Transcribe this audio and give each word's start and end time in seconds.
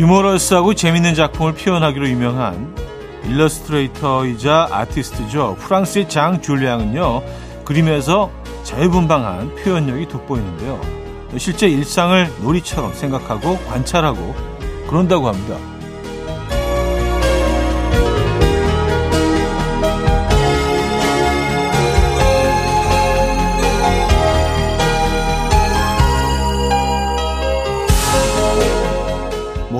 유머러스하고 0.00 0.72
재밌는 0.72 1.14
작품을 1.14 1.52
표현하기로 1.52 2.08
유명한 2.08 2.74
일러스트레이터이자 3.26 4.68
아티스트죠. 4.70 5.56
프랑스의 5.60 6.08
장 6.08 6.40
줄리앙은요. 6.40 7.22
그림에서 7.66 8.30
자유분방한 8.62 9.56
표현력이 9.56 10.08
돋보이는데요. 10.08 10.80
실제 11.36 11.68
일상을 11.68 12.32
놀이처럼 12.40 12.94
생각하고 12.94 13.58
관찰하고 13.68 14.34
그런다고 14.88 15.28
합니다. 15.28 15.58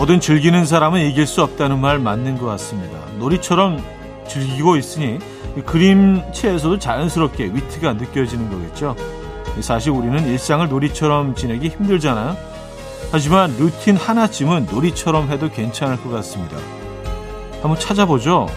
뭐든 0.00 0.18
즐기는 0.18 0.64
사람은 0.64 1.02
이길 1.02 1.26
수 1.26 1.42
없다는 1.42 1.78
말 1.78 1.98
맞는 1.98 2.38
것 2.38 2.46
같습니다. 2.46 2.98
놀이처럼 3.18 3.84
즐기고 4.26 4.76
있으니 4.76 5.18
그림체에서도 5.66 6.78
자연스럽게 6.78 7.44
위트가 7.52 7.92
느껴지는 7.92 8.48
거겠죠. 8.48 8.96
사실 9.60 9.92
우리는 9.92 10.26
일상을 10.26 10.66
놀이처럼 10.66 11.34
지내기 11.34 11.68
힘들잖아요. 11.68 12.34
하지만 13.12 13.54
루틴 13.58 13.96
하나쯤은 13.96 14.68
놀이처럼 14.70 15.28
해도 15.28 15.50
괜찮을 15.50 16.02
것 16.02 16.08
같습니다. 16.08 16.56
한번 17.60 17.78
찾아보죠. 17.78 18.48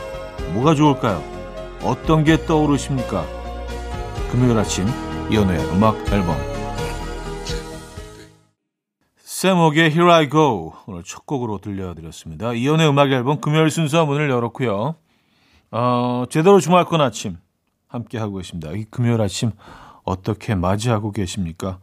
뭐가 0.53 0.75
좋을까요? 0.75 1.21
어떤 1.83 2.23
게 2.23 2.45
떠오르십니까? 2.45 3.25
금요일 4.31 4.57
아침 4.57 4.87
이연우의 5.29 5.59
음악 5.73 5.97
앨범 6.09 6.52
세목의 9.43 9.91
Here 9.91 10.09
I 10.09 10.29
Go 10.29 10.71
오늘 10.85 11.03
첫 11.03 11.25
곡으로 11.25 11.57
들려드렸습니다. 11.57 12.53
이연의 12.53 12.87
음악 12.87 13.11
앨범 13.11 13.41
금요일 13.41 13.69
순서 13.71 14.05
문을 14.05 14.29
열었고요. 14.29 14.95
어, 15.71 16.23
제대로 16.29 16.61
주말권 16.61 17.01
아침 17.01 17.35
함께 17.89 18.17
하고 18.17 18.37
계십니다. 18.37 18.71
이 18.71 18.85
금요일 18.85 19.21
아침 19.21 19.51
어떻게 20.05 20.55
맞이하고 20.55 21.11
계십니까? 21.11 21.79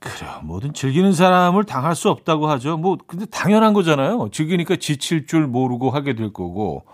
그래요. 0.00 0.40
뭐든 0.42 0.74
즐기는 0.74 1.12
사람을 1.12 1.62
당할 1.62 1.94
수 1.94 2.10
없다고 2.10 2.48
하죠. 2.48 2.76
뭐 2.76 2.98
근데 3.06 3.24
당연한 3.26 3.72
거잖아요. 3.72 4.30
즐기니까 4.32 4.74
지칠 4.74 5.28
줄 5.28 5.46
모르고 5.46 5.90
하게 5.90 6.16
될 6.16 6.32
거고 6.32 6.84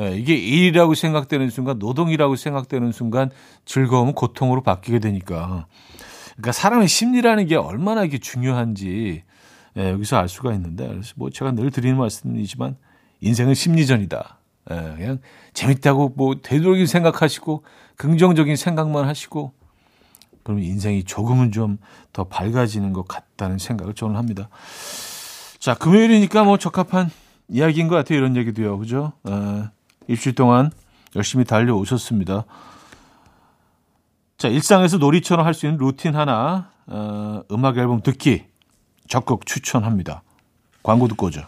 예, 0.00 0.16
이게 0.18 0.34
일이라고 0.34 0.94
생각되는 0.94 1.48
순간 1.48 1.78
노동이라고 1.78 2.34
생각되는 2.34 2.90
순간 2.90 3.30
즐거움은 3.66 4.14
고통으로 4.14 4.64
바뀌게 4.64 4.98
되니까 4.98 5.66
그러니까 6.36 6.52
사람의 6.52 6.88
심리라는 6.88 7.46
게 7.46 7.56
얼마나 7.56 8.04
이게 8.04 8.18
중요한지 8.18 9.22
예, 9.76 9.90
여기서 9.90 10.16
알 10.16 10.28
수가 10.28 10.52
있는데 10.54 10.86
그래서 10.86 11.12
뭐 11.16 11.30
제가 11.30 11.52
늘 11.52 11.70
드리는 11.70 11.96
말씀이지만 11.98 12.76
인생은 13.20 13.54
심리전이다. 13.54 14.38
예, 14.70 14.74
그냥 14.96 15.18
재밌다고 15.52 16.14
뭐 16.16 16.36
되도록이면 16.42 16.86
생각하시고 16.86 17.64
긍정적인 17.96 18.56
생각만 18.56 19.06
하시고 19.06 19.52
그러면 20.42 20.64
인생이 20.64 21.04
조금은 21.04 21.52
좀 21.52 21.78
더 22.16 22.24
밝아지는 22.24 22.94
것 22.94 23.06
같다는 23.06 23.58
생각을 23.58 23.92
저는 23.92 24.16
합니다. 24.16 24.48
자 25.58 25.74
금요일이니까 25.74 26.44
뭐 26.44 26.56
적합한 26.56 27.10
이야기인 27.50 27.88
것 27.88 27.94
같아요. 27.94 28.16
이런 28.18 28.36
얘기도요, 28.36 28.78
그죠? 28.78 29.12
예, 29.28 29.64
일주일 30.08 30.34
동안 30.34 30.70
열심히 31.14 31.44
달려오셨습니다. 31.44 32.46
자, 34.38 34.48
일상에서 34.48 34.98
놀이처럼 34.98 35.46
할 35.46 35.54
수 35.54 35.66
있는 35.66 35.78
루틴 35.78 36.14
하나, 36.14 36.70
어, 36.86 37.42
음악 37.50 37.78
앨범 37.78 38.02
듣기 38.02 38.44
적극 39.08 39.46
추천합니다. 39.46 40.22
광고 40.82 41.08
듣고 41.08 41.26
오죠. 41.26 41.42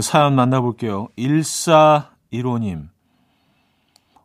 여러분들의 0.00 0.02
사연 0.02 0.34
만나볼게요. 0.34 1.08
1415님. 1.18 2.88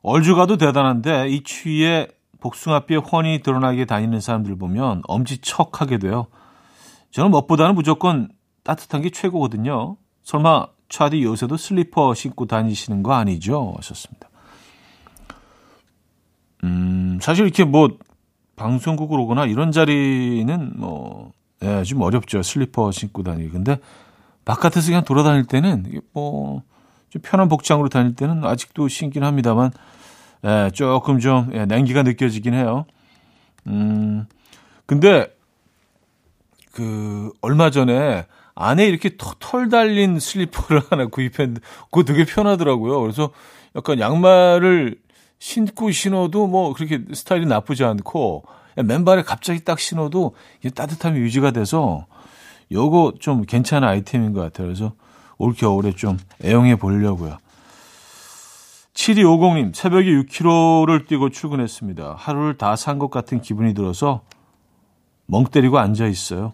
얼주가도 0.02 0.58
대단한데 0.58 1.30
이 1.30 1.44
추위에 1.44 2.08
복숭아뼈에 2.40 2.97
훤히 2.97 3.41
드러나게 3.41 3.85
다니는 3.85 4.19
사람들 4.22 4.58
보면 4.58 5.02
엄지척하게 5.08 5.97
돼요. 5.97 6.28
저는 7.12 7.31
무엇보다는 7.31 7.75
무조건 7.75 8.30
따뜻한 8.64 9.02
게 9.02 9.09
최고거든요. 9.09 9.97
설마 10.24 10.68
차디 10.90 11.24
요새도 11.24 11.58
슬리퍼 11.58 12.14
신고 12.14 12.46
다니시는 12.46 13.03
거 13.03 13.14
아니죠? 13.14 13.74
하셨습니다. 13.78 14.30
음, 16.64 17.19
사실 17.22 17.46
이렇게 17.46 17.64
뭐 17.64 17.90
방송국으로 18.56 19.24
오거나 19.24 19.46
이런 19.46 19.72
자리는 19.72 20.74
뭐 20.78 21.31
예, 21.64 21.84
좀 21.84 22.02
어렵죠. 22.02 22.44
슬리퍼 22.44 22.91
신고 22.91 23.24
다니기. 23.24 23.50
근데 23.50 23.80
바깥에서 24.46 24.88
그냥 24.88 25.04
돌아다닐 25.04 25.44
때는 25.46 26.02
뭐 26.14 26.64
좀 27.16 27.22
편한 27.22 27.48
복장으로 27.48 27.88
다닐 27.88 28.14
때는 28.14 28.44
아직도 28.44 28.90
신긴 28.90 29.24
합니다만 29.24 29.72
예, 30.44 30.70
조금 30.74 31.20
좀 31.20 31.50
예, 31.54 31.66
냉기가 31.66 32.04
느껴지긴 32.04 32.54
해요. 32.54 32.86
음. 33.68 34.26
근데 34.86 35.34
그 36.74 37.32
얼마 37.40 37.70
전에 37.70 38.26
안에 38.54 38.86
이렇게 38.86 39.16
털, 39.18 39.34
털 39.40 39.70
달린 39.70 40.20
슬리퍼를 40.20 40.82
하나 40.92 41.06
구입했는데 41.08 41.62
그거 41.86 42.04
되게 42.04 42.26
편하더라고요. 42.26 43.00
그래서 43.00 43.32
약간 43.78 44.00
양말을 44.02 44.98
신고 45.40 45.92
신어도 45.92 46.48
뭐 46.48 46.74
그렇게 46.74 47.02
스타일이 47.14 47.46
나쁘지 47.46 47.86
않고 47.86 48.44
맨발에 48.76 49.22
갑자기 49.22 49.64
딱 49.64 49.80
신어도 49.80 50.36
따뜻함이 50.76 51.18
유지가 51.20 51.52
돼서 51.52 52.08
요거 52.72 53.14
좀 53.20 53.44
괜찮은 53.44 53.88
아이템인 53.88 54.34
것 54.34 54.42
같아요. 54.42 54.68
그래서 54.68 54.94
올 55.38 55.53
겨울에 55.53 55.92
좀 55.92 56.18
애용해 56.44 56.78
보려고요. 56.78 57.38
7250님, 58.94 59.76
새벽에 59.76 60.09
6km를 60.09 61.08
뛰고 61.08 61.30
출근했습니다. 61.30 62.16
하루를 62.18 62.58
다 62.58 62.74
산 62.76 62.98
것 62.98 63.09
같은 63.12 63.42
기분이 63.42 63.74
들어서 63.74 64.22
멍 65.26 65.44
때리고 65.46 65.80
앉아 65.80 66.08
있어요. 66.08 66.53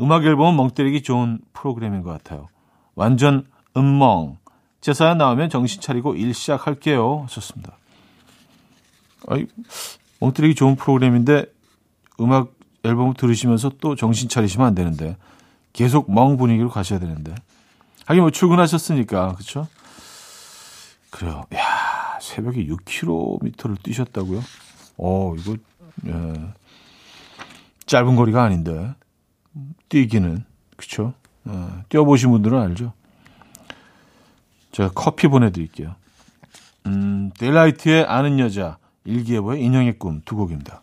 음악 0.00 0.24
앨범은 0.24 0.56
멍 0.56 0.70
때리기 0.70 1.02
좋은 1.02 1.40
프로그램인 1.52 2.02
것 2.02 2.10
같아요. 2.10 2.48
완전 2.94 3.46
음멍. 3.76 4.38
제 4.80 4.92
사연 4.94 5.18
나오면 5.18 5.50
정신 5.50 5.80
차리고 5.80 6.14
일 6.14 6.32
시작할게요. 6.32 7.22
하셨습니다. 7.24 7.76
아이, 9.26 9.46
멍 10.20 10.32
때리기 10.32 10.54
좋은 10.54 10.76
프로그램인데 10.76 11.46
음악 12.20 12.52
앨범을 12.88 13.14
들으시면서 13.14 13.72
또 13.80 13.94
정신 13.94 14.28
차리시면 14.28 14.66
안 14.66 14.74
되는데 14.74 15.16
계속 15.72 16.10
멍 16.12 16.36
분위기로 16.36 16.70
가셔야 16.70 16.98
되는데 16.98 17.34
하긴 18.06 18.22
뭐 18.22 18.30
출근하셨으니까 18.30 19.34
그렇죠? 19.34 19.68
그래요. 21.10 21.44
야 21.54 22.18
새벽에 22.20 22.66
6km를 22.66 23.82
뛰셨다고요? 23.82 24.40
어 24.98 25.34
이거 25.38 25.56
예. 26.06 26.34
짧은 27.86 28.16
거리가 28.16 28.42
아닌데 28.42 28.94
뛰기는 29.88 30.44
그렇죠? 30.76 31.14
예. 31.48 31.52
뛰어보신 31.88 32.30
분들은 32.30 32.58
알죠? 32.60 32.92
제가 34.72 34.90
커피 34.94 35.28
보내드릴게요. 35.28 35.94
음, 36.86 37.30
데일라이트의 37.38 38.04
아는 38.04 38.38
여자 38.38 38.78
일기예보의 39.04 39.62
인형의 39.62 39.98
꿈 39.98 40.20
두 40.24 40.36
곡입니다. 40.36 40.82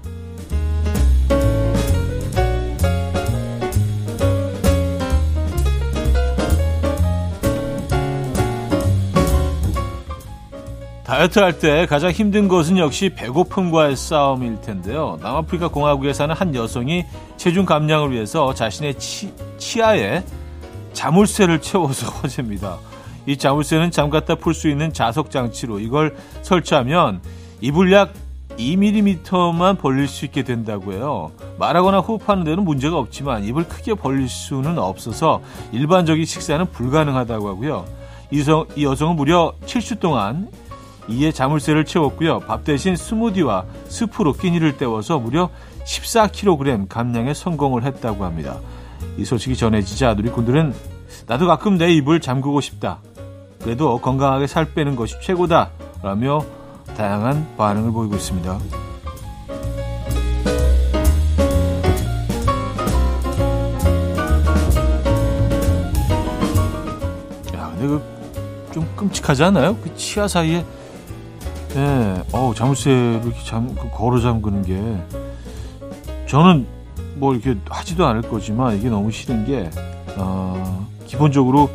다이어트 11.11 11.39
할 11.39 11.59
때 11.59 11.85
가장 11.87 12.09
힘든 12.11 12.47
것은 12.47 12.77
역시 12.77 13.09
배고픔과의 13.09 13.97
싸움일 13.97 14.61
텐데요. 14.61 15.19
남아프리카 15.21 15.67
공화국에 15.67 16.13
사는 16.13 16.33
한 16.33 16.55
여성이 16.55 17.03
체중 17.35 17.65
감량을 17.65 18.13
위해서 18.13 18.53
자신의 18.53 18.97
치, 18.97 19.33
치아에 19.57 20.23
자물쇠를 20.93 21.59
채워서 21.59 22.07
화제입니다. 22.15 22.77
이 23.25 23.35
자물쇠는 23.35 23.91
잠갔다 23.91 24.35
풀 24.35 24.53
수 24.53 24.69
있는 24.69 24.93
자석 24.93 25.31
장치로 25.31 25.81
이걸 25.81 26.15
설치하면 26.43 27.19
이불 27.59 27.91
약 27.91 28.13
2mm만 28.57 29.79
벌릴 29.79 30.07
수 30.07 30.23
있게 30.23 30.43
된다고 30.43 30.93
해요. 30.93 31.33
말하거나 31.59 31.99
호흡하는 31.99 32.45
데는 32.45 32.63
문제가 32.63 32.97
없지만 32.97 33.43
입을 33.43 33.65
크게 33.65 33.95
벌릴 33.95 34.29
수는 34.29 34.79
없어서 34.79 35.41
일반적인 35.73 36.23
식사는 36.23 36.67
불가능하다고 36.67 37.49
하고요. 37.49 37.85
이 38.31 38.85
여성은 38.85 39.17
무려 39.17 39.51
7주 39.65 39.99
동안 39.99 40.47
이에 41.07 41.31
자물쇠를 41.31 41.85
채웠고요. 41.85 42.39
밥 42.41 42.63
대신 42.63 42.95
스무디와 42.95 43.65
스프로 43.87 44.33
끼니를 44.33 44.77
때워서 44.77 45.19
무려 45.19 45.49
14kg 45.85 46.87
감량에 46.87 47.33
성공을 47.33 47.83
했다고 47.83 48.23
합니다. 48.23 48.57
이 49.17 49.25
소식이 49.25 49.55
전해지자 49.55 50.13
누리꾼들은 50.13 50.73
나도 51.27 51.47
가끔 51.47 51.77
내 51.77 51.91
입을 51.93 52.21
잠그고 52.21 52.61
싶다. 52.61 52.99
그래도 53.61 53.99
건강하게 53.99 54.47
살 54.47 54.73
빼는 54.73 54.95
것이 54.95 55.15
최고다. 55.21 55.71
라며 56.01 56.43
다양한 56.95 57.55
반응을 57.57 57.91
보이고 57.91 58.15
있습니다. 58.15 58.59
야, 67.55 67.71
근데 67.77 67.87
그 67.87 68.21
좀 68.71 68.87
끔찍하지 68.95 69.43
않아요? 69.43 69.75
그 69.77 69.93
치아 69.95 70.27
사이에 70.27 70.65
예, 71.75 72.23
어우, 72.33 72.53
자물쇠로 72.53 73.21
이렇게 73.23 73.43
잠, 73.45 73.73
그 73.75 73.89
걸어 73.91 74.19
잠그는 74.19 74.63
게, 74.63 75.17
저는 76.27 76.67
뭐 77.15 77.33
이렇게 77.33 77.57
하지도 77.69 78.05
않을 78.07 78.23
거지만, 78.23 78.77
이게 78.77 78.89
너무 78.89 79.11
싫은 79.11 79.45
게, 79.45 79.69
어, 80.17 80.85
기본적으로 81.05 81.69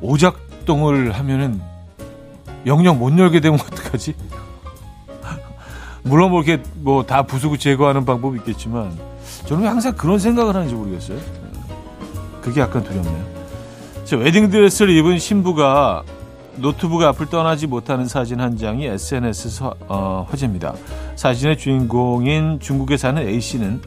오작동을 0.00 1.12
하면은 1.12 1.60
영영 2.66 2.98
못 2.98 3.16
열게 3.18 3.40
되면 3.40 3.58
어떡하지? 3.60 4.14
물론 6.04 6.30
뭐 6.30 6.42
이렇게 6.42 6.62
뭐 6.76 7.02
다 7.02 7.22
부수고 7.22 7.56
제거하는 7.56 8.04
방법이 8.04 8.38
있겠지만, 8.38 8.96
저는 9.46 9.66
항상 9.66 9.94
그런 9.96 10.18
생각을 10.18 10.54
하는지 10.54 10.74
모르겠어요. 10.74 11.18
그게 12.40 12.60
약간 12.60 12.84
두렵네요. 12.84 13.34
저 14.04 14.18
웨딩드레스를 14.18 14.94
입은 14.96 15.18
신부가 15.18 16.02
노트북 16.56 17.02
앞을 17.02 17.26
떠나지 17.26 17.66
못하는 17.66 18.06
사진 18.06 18.40
한 18.40 18.56
장이 18.56 18.86
SNS에서 18.86 19.74
어, 19.88 20.26
화제입니다. 20.30 20.74
사진의 21.16 21.58
주인공인 21.58 22.60
중국에 22.60 22.96
사는 22.96 23.20
A씨는 23.20 23.82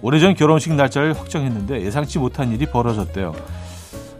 오래전 0.00 0.34
결혼식 0.34 0.72
날짜를 0.74 1.12
확정했는데 1.18 1.82
예상치 1.82 2.18
못한 2.18 2.52
일이 2.52 2.66
벌어졌대요. 2.66 3.34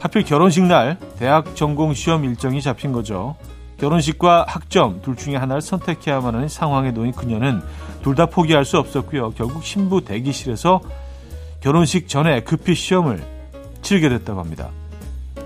하필 0.01 0.25
결혼식 0.25 0.65
날 0.65 0.99
대학 1.19 1.57
전공 1.57 1.95
시험 1.95 2.25
일정이 2.25 2.61
잡힌 2.63 2.93
거죠. 2.93 3.37
결혼식과 3.79 4.47
학점 4.49 5.01
둘 5.03 5.17
중에 5.17 5.37
하나를 5.37 5.63
선택해야만 5.63 6.35
하는 6.35 6.49
상황에 6.49 6.91
놓인 6.91 7.13
그녀는 7.13 7.63
둘 8.03 8.15
다 8.15 8.27
포기할 8.27 8.65
수 8.65 8.79
없었고요. 8.79 9.31
결국 9.33 9.65
신부 9.65 10.05
대기실에서 10.05 10.81
결혼식 11.61 12.09
전에 12.09 12.41
급히 12.41 12.75
시험을 12.75 13.23
치르게 13.83 14.09
됐다고 14.09 14.41
합니다. 14.41 14.71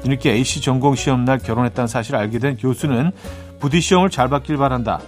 이렇게 0.04 0.32
A씨 0.32 0.60
전공 0.60 0.94
시험 0.94 1.24
날 1.24 1.38
결혼했다는 1.38 1.86
사실을 1.86 2.18
알게 2.18 2.38
된 2.38 2.56
교수는 2.56 3.12
부디 3.58 3.80
시험을 3.80 4.10
잘 4.10 4.28
받길 4.28 4.56
바란다 4.56 5.00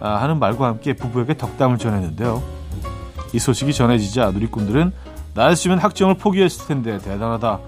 아, 0.00 0.16
하는 0.16 0.38
말과 0.38 0.66
함께 0.66 0.94
부부에게 0.94 1.36
덕담을 1.36 1.78
전했는데요. 1.78 2.42
이 3.32 3.38
소식이 3.38 3.72
전해지자 3.72 4.30
누리꾼들은 4.32 4.92
나였으면 5.34 5.78
학점을 5.78 6.14
포기했을 6.14 6.66
텐데 6.66 6.98
대단하다. 6.98 7.60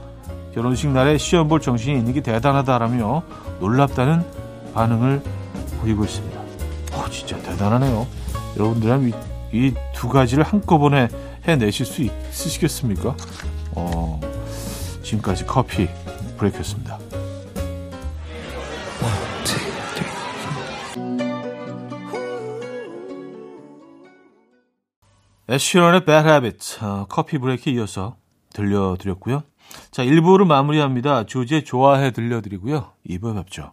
결혼식 0.55 0.89
날에 0.89 1.17
시험 1.19 1.49
볼 1.49 1.61
정신이 1.61 1.99
있는 1.99 2.13
게 2.13 2.21
대단하다라며 2.21 3.23
놀랍다는 3.61 4.25
반응을 4.75 5.23
보이고 5.81 6.05
있습니다. 6.05 6.41
어, 6.95 7.05
진짜 7.11 7.37
대단하네요. 7.39 8.07
여러분들은 8.57 9.13
이두 9.53 10.09
가지를 10.09 10.45
한꺼번에 10.45 11.09
해내실 11.45 11.87
수 11.87 12.03
있으시겠습니까? 12.03 13.17
어, 13.73 14.21
지금까지 15.03 15.47
커피 15.47 15.89
브레이크였습니다. 16.43 16.99
애쉬런의 25.49 26.05
Bad 26.05 26.29
Habit 26.29 26.85
어, 26.85 27.07
커피 27.09 27.39
브레이크 27.39 27.71
이어서 27.71 28.17
들려드렸고요. 28.55 29.43
자 29.91 30.05
1부를 30.05 30.47
마무리합니다. 30.47 31.25
주제 31.25 31.63
좋아해 31.63 32.11
들려드리고요. 32.11 32.93
2부에 33.09 33.35
뵙죠. 33.37 33.73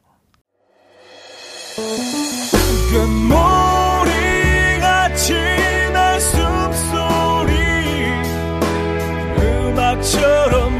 숨소리 6.19 7.56
음악처럼 9.38 10.78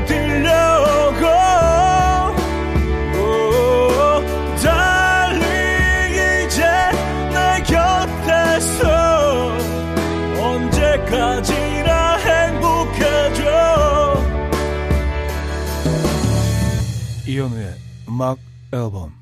이현우의 17.30 17.76
음악 18.08 18.40
앨범 18.74 19.14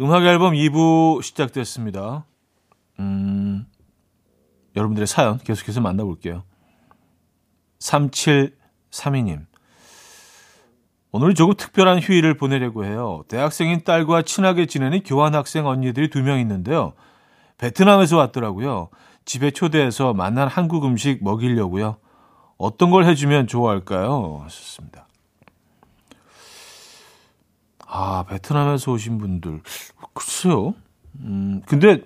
음악 0.00 0.24
앨범 0.24 0.54
2부 0.54 1.22
시작됐습니다. 1.22 2.24
음, 3.00 3.66
여러분들의 4.74 5.06
사연 5.06 5.36
계속해서 5.36 5.82
만나볼게요. 5.82 6.44
3732님 7.80 9.44
오늘 11.12 11.34
조금 11.34 11.54
특별한 11.54 12.00
휴일을 12.00 12.38
보내려고 12.38 12.86
해요. 12.86 13.24
대학생인 13.28 13.84
딸과 13.84 14.22
친하게 14.22 14.64
지내는 14.64 15.02
교환학생 15.02 15.66
언니들이 15.66 16.08
두 16.08 16.22
명 16.22 16.40
있는데요. 16.40 16.94
베트남에서 17.58 18.16
왔더라고요. 18.16 18.88
집에 19.26 19.50
초대해서 19.50 20.14
만난 20.14 20.48
한국 20.48 20.86
음식 20.86 21.22
먹이려고요. 21.22 21.98
어떤 22.56 22.90
걸 22.90 23.04
해주면 23.04 23.48
좋아할까요? 23.48 24.40
하셨습니다. 24.44 25.05
아, 27.98 28.24
베트남에서 28.24 28.92
오신 28.92 29.16
분들. 29.16 29.62
글쎄요. 30.12 30.74
음, 31.20 31.62
근데 31.64 32.02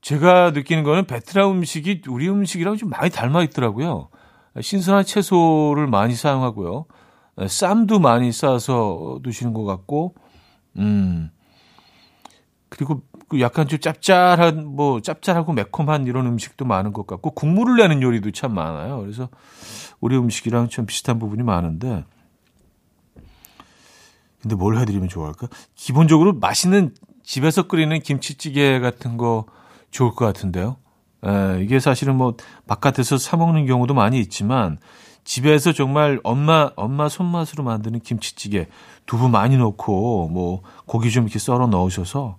제가 0.00 0.52
느끼는 0.52 0.84
거는 0.84 1.06
베트남 1.06 1.50
음식이 1.50 2.02
우리 2.06 2.28
음식이랑 2.28 2.76
좀 2.76 2.90
많이 2.90 3.10
닮아 3.10 3.42
있더라고요. 3.42 4.10
신선한 4.60 5.04
채소를 5.04 5.88
많이 5.88 6.14
사용하고요. 6.14 6.86
쌈도 7.48 7.98
많이 7.98 8.30
싸서 8.30 9.18
드시는 9.24 9.54
것 9.54 9.64
같고, 9.64 10.14
음, 10.76 11.30
그리고 12.68 13.02
그 13.28 13.40
약간 13.40 13.66
좀 13.66 13.80
짭짤한, 13.80 14.66
뭐, 14.66 15.00
짭짤하고 15.00 15.52
매콤한 15.52 16.06
이런 16.06 16.26
음식도 16.26 16.64
많은 16.64 16.92
것 16.92 17.08
같고, 17.08 17.32
국물을 17.32 17.76
내는 17.76 18.02
요리도 18.02 18.30
참 18.30 18.54
많아요. 18.54 19.00
그래서 19.00 19.30
우리 20.00 20.16
음식이랑 20.16 20.68
좀 20.68 20.86
비슷한 20.86 21.18
부분이 21.18 21.42
많은데, 21.42 22.04
근데 24.46 24.54
뭘 24.54 24.78
해드리면 24.78 25.08
좋아할까? 25.08 25.48
기본적으로 25.74 26.32
맛있는 26.32 26.94
집에서 27.24 27.64
끓이는 27.64 28.00
김치찌개 28.00 28.78
같은 28.78 29.16
거 29.16 29.46
좋을 29.90 30.12
것 30.12 30.24
같은데요. 30.24 30.76
에, 31.24 31.64
이게 31.64 31.80
사실은 31.80 32.14
뭐 32.14 32.36
바깥에서 32.68 33.18
사 33.18 33.36
먹는 33.36 33.66
경우도 33.66 33.92
많이 33.92 34.20
있지만 34.20 34.78
집에서 35.24 35.72
정말 35.72 36.20
엄마 36.22 36.70
엄마 36.76 37.08
손맛으로 37.08 37.64
만드는 37.64 38.00
김치찌개 38.00 38.68
두부 39.06 39.28
많이 39.28 39.56
넣고 39.56 40.28
뭐 40.28 40.62
고기 40.86 41.10
좀 41.10 41.24
이렇게 41.24 41.40
썰어 41.40 41.66
넣으셔서 41.66 42.36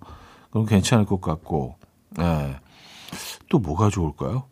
그럼 0.48 0.64
괜찮을 0.64 1.04
것 1.04 1.20
같고 1.20 1.76
에, 2.18 2.56
또 3.50 3.58
뭐가 3.58 3.90
좋을까요? 3.90 4.44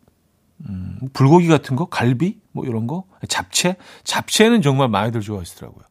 음, 0.68 0.98
불고기 1.14 1.48
같은 1.48 1.75
거, 1.75 1.86
갈비 1.86 2.38
뭐 2.52 2.66
이런 2.66 2.86
거, 2.86 3.04
잡채, 3.26 3.76
잡채는 4.04 4.60
정말 4.60 4.88
많이들 4.88 5.22
좋아하시더라고요. 5.22 5.86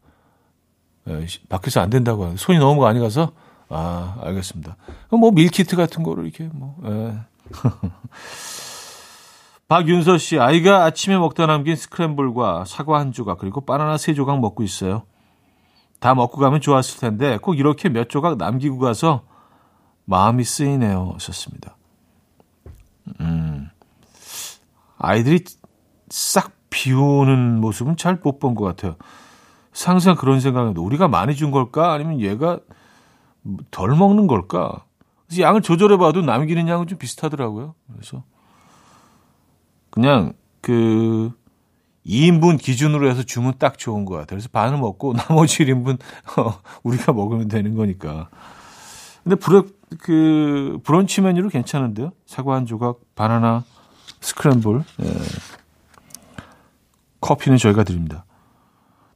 예, 1.08 1.26
밖에서 1.50 1.82
안 1.82 1.90
된다고 1.90 2.26
하는 2.26 2.38
손이 2.38 2.58
너무 2.60 2.82
많이 2.82 3.00
가서 3.00 3.32
아 3.70 4.18
알겠습니다. 4.24 4.76
뭐 5.12 5.32
밀키트 5.32 5.76
같은 5.76 6.04
거를 6.04 6.26
이렇게 6.26 6.50
뭐 6.54 6.76
예. 6.86 7.16
박윤서 9.68 10.20
씨 10.20 10.40
아이가 10.40 10.84
아침에 10.86 11.18
먹다 11.18 11.48
남긴 11.48 11.76
스크램블과 11.76 12.66
사과 12.66 13.00
한 13.00 13.12
조각 13.12 13.40
그리고 13.40 13.62
바나나 13.62 13.98
세 13.98 14.14
조각 14.14 14.40
먹고 14.40 14.64
있어요. 14.64 15.04
다 16.00 16.14
먹고 16.14 16.40
가면 16.40 16.62
좋았을 16.62 17.00
텐데 17.00 17.38
꼭 17.42 17.58
이렇게 17.58 17.90
몇 17.90 18.08
조각 18.10 18.38
남기고 18.38 18.78
가서 18.78 19.24
마음이 20.06 20.44
쓰이네요. 20.44 21.12
하셨습니다. 21.16 21.78
음, 23.22 23.70
아이들이 25.00 25.44
싹 26.10 26.52
비우는 26.70 27.60
모습은 27.60 27.98
잘 27.98 28.20
못 28.24 28.40
본 28.40 28.54
것 28.54 28.66
같아요. 28.66 28.98
항상 29.84 30.16
그런 30.16 30.40
생각인데 30.40 30.80
우리가 30.80 31.08
많이 31.08 31.36
준 31.36 31.52
걸까? 31.52 31.92
아니면 31.94 32.22
얘가 32.22 32.60
덜 33.72 33.96
먹는 33.96 34.28
걸까? 34.28 34.86
그래서 35.28 35.42
양을 35.42 35.62
조절해 35.62 35.98
봐도 35.98 36.22
남기는 36.22 36.68
양은 36.68 36.88
좀 36.88 36.98
비슷하더라고요. 36.98 37.76
그래서 37.92 38.24
그냥 39.90 40.34
그 40.62 41.32
2인분 42.06 42.60
기준으로 42.60 43.10
해서 43.10 43.24
주면 43.24 43.56
딱 43.58 43.78
좋은 43.78 44.06
것 44.06 44.14
같아요. 44.14 44.38
그래서 44.38 44.50
반을 44.52 44.78
먹고 44.78 45.14
나머지 45.18 45.66
1인분 45.66 46.00
어, 46.38 46.62
우리가 46.84 47.14
먹으면 47.14 47.48
되는 47.48 47.76
거니까. 47.76 48.30
근데 49.24 49.36
브레, 49.36 49.64
그 50.00 50.80
브런치 50.84 51.22
메뉴로 51.22 51.50
괜찮은데요. 51.50 52.12
사과 52.28 52.56
한 52.56 52.68
조각, 52.68 53.00
바나나, 53.16 53.64
스크램블. 54.22 54.84
예. 55.04 55.14
커피는 57.22 57.58
저희가 57.58 57.84
드립니다. 57.84 58.26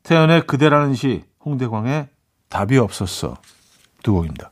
태연의 0.03 0.47
그대라는 0.47 0.93
시, 0.95 1.23
홍대광의 1.45 2.07
답이 2.49 2.77
없었어. 2.77 3.37
두 4.03 4.13
곡입니다. 4.13 4.51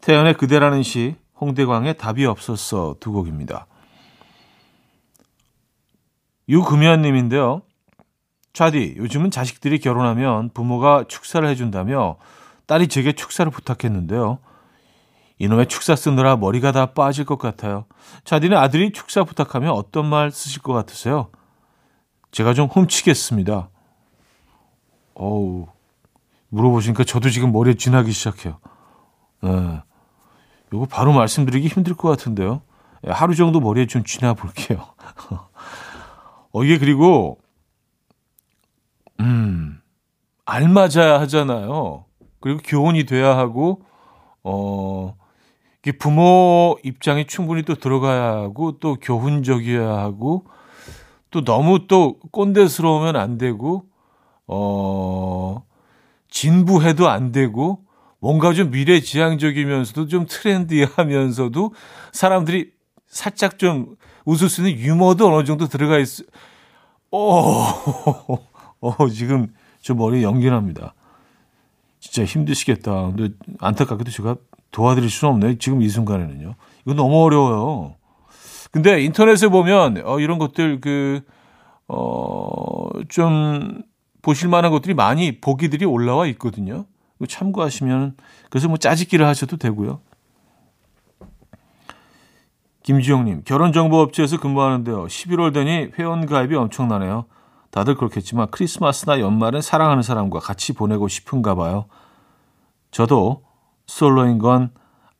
태연의 0.00 0.34
그대라는 0.34 0.82
시, 0.82 1.16
홍대광의 1.40 1.96
답이 1.98 2.24
없었어. 2.26 2.96
두 3.00 3.12
곡입니다. 3.12 3.66
유금연님인데요. 6.48 7.62
차디, 8.52 8.94
요즘은 8.98 9.30
자식들이 9.30 9.80
결혼하면 9.80 10.50
부모가 10.50 11.04
축사를 11.08 11.46
해준다며 11.48 12.16
딸이 12.66 12.88
제게 12.88 13.12
축사를 13.12 13.50
부탁했는데요. 13.50 14.38
이놈의 15.38 15.66
축사 15.66 15.96
쓰느라 15.96 16.36
머리가 16.36 16.70
다 16.70 16.86
빠질 16.86 17.24
것 17.24 17.38
같아요. 17.38 17.86
차디는 18.24 18.56
아들이 18.56 18.92
축사 18.92 19.24
부탁하면 19.24 19.70
어떤 19.70 20.06
말 20.06 20.30
쓰실 20.30 20.62
것 20.62 20.72
같으세요? 20.72 21.30
제가 22.30 22.54
좀 22.54 22.68
훔치겠습니다. 22.68 23.68
어우, 25.14 25.66
물어보시니까 26.48 27.04
저도 27.04 27.30
지금 27.30 27.52
머리에 27.52 27.74
쥐나기 27.74 28.12
시작해요. 28.12 28.58
네. 29.42 29.82
이거 30.72 30.86
바로 30.86 31.12
말씀드리기 31.12 31.68
힘들 31.68 31.94
것 31.94 32.08
같은데요. 32.08 32.62
예, 33.06 33.10
하루 33.10 33.34
정도 33.34 33.60
머리에 33.60 33.86
좀 33.86 34.02
쥐나 34.04 34.34
볼게요. 34.34 34.84
어, 36.52 36.64
이게 36.64 36.78
그리고, 36.78 37.38
음, 39.20 39.80
알맞아야 40.44 41.20
하잖아요. 41.20 42.04
그리고 42.40 42.60
교훈이 42.64 43.04
돼야 43.04 43.36
하고, 43.36 43.82
어, 44.42 45.16
이게 45.80 45.96
부모 45.96 46.76
입장이 46.82 47.26
충분히 47.26 47.62
또 47.62 47.74
들어가야 47.74 48.34
하고, 48.34 48.78
또 48.78 48.96
교훈적이어야 48.96 49.98
하고, 49.98 50.46
또 51.30 51.44
너무 51.44 51.86
또 51.88 52.18
꼰대스러우면 52.30 53.16
안 53.16 53.38
되고, 53.38 53.86
어, 54.46 55.64
진부해도 56.30 57.08
안 57.08 57.32
되고, 57.32 57.84
뭔가 58.20 58.54
좀 58.54 58.70
미래 58.70 59.00
지향적이면서도 59.00 60.08
좀 60.08 60.26
트렌디하면서도 60.26 61.74
사람들이 62.12 62.70
살짝 63.06 63.58
좀 63.58 63.96
웃을 64.24 64.48
수 64.48 64.66
있는 64.66 64.82
유머도 64.82 65.26
어느 65.32 65.44
정도 65.44 65.68
들어가 65.68 65.98
있어. 65.98 66.24
어, 67.10 68.38
어, 68.80 69.08
지금 69.10 69.48
저 69.80 69.94
머리 69.94 70.22
연기납니다. 70.22 70.94
진짜 72.00 72.24
힘드시겠다. 72.24 73.12
근데 73.12 73.34
안타깝게도 73.60 74.10
제가 74.10 74.36
도와드릴 74.70 75.08
수는 75.08 75.34
없네요. 75.34 75.58
지금 75.58 75.82
이 75.82 75.88
순간에는요. 75.88 76.54
이거 76.84 76.94
너무 76.94 77.22
어려워요. 77.22 77.94
근데 78.72 79.02
인터넷에 79.02 79.48
보면 79.48 80.02
어, 80.04 80.18
이런 80.18 80.38
것들 80.38 80.80
그, 80.80 81.20
어, 81.86 82.88
좀 83.08 83.82
보실 84.24 84.48
만한 84.48 84.72
것들이 84.72 84.94
많이 84.94 85.40
보기들이 85.40 85.84
올라와 85.84 86.26
있거든요. 86.28 86.86
참고하시면 87.28 88.16
그래서 88.50 88.68
뭐 88.68 88.76
짜집기를 88.76 89.26
하셔도 89.26 89.56
되고요. 89.56 90.00
김지영님, 92.82 93.42
결혼정보업체에서 93.44 94.38
근무하는데요. 94.38 95.06
11월 95.06 95.54
되니 95.54 95.90
회원가입이 95.98 96.54
엄청나네요. 96.54 97.24
다들 97.70 97.94
그렇겠지만 97.94 98.48
크리스마스나 98.50 99.20
연말은 99.20 99.62
사랑하는 99.62 100.02
사람과 100.02 100.40
같이 100.40 100.74
보내고 100.74 101.08
싶은가 101.08 101.54
봐요. 101.54 101.86
저도 102.90 103.42
솔로인 103.86 104.38
건 104.38 104.70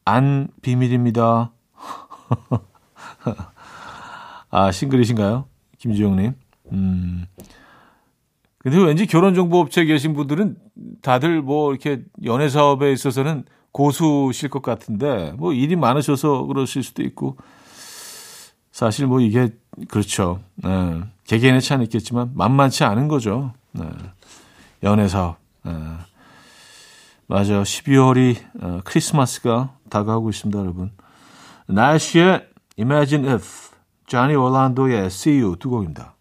안 0.04 0.49
비밀입니다. 0.61 1.50
아, 4.50 4.70
싱글이신가요? 4.70 5.46
김지영님. 5.78 6.34
음. 6.73 7.26
근데 8.64 8.78
왠지 8.78 9.06
결혼정보업체에 9.06 9.85
계신 9.85 10.14
분들은 10.14 10.56
다들 11.02 11.42
뭐 11.42 11.71
이렇게 11.71 12.02
연애 12.25 12.49
사업에 12.49 12.92
있어서는 12.92 13.44
고수실 13.73 14.49
것 14.49 14.62
같은데 14.62 15.33
뭐 15.37 15.52
일이 15.52 15.76
많으셔서 15.76 16.47
그러실 16.47 16.83
수도 16.83 17.02
있고 17.02 17.37
사실 18.73 19.06
뭐 19.06 19.21
이게 19.21 19.50
그렇죠. 19.88 20.40
네. 20.56 21.02
개개인의 21.26 21.61
차는 21.61 21.85
있겠지만 21.85 22.30
만만치 22.35 22.85
않은 22.85 23.06
거죠. 23.06 23.52
네. 23.73 23.85
연애 24.83 25.09
사업. 25.09 25.37
네. 25.62 25.73
맞아요. 27.26 27.62
12월이 27.62 28.37
어, 28.62 28.80
크리스마스가 28.85 29.76
다가오고 29.90 30.30
있습니다, 30.30 30.59
여러분. 30.59 30.90
날씨의 31.66 32.49
Imagine 32.78 33.28
If, 33.28 33.75
자니 34.06 34.35
올란도의 34.35 35.06
See 35.06 35.40
You 35.40 35.56
두 35.56 35.68
곡입니다. 35.68 36.13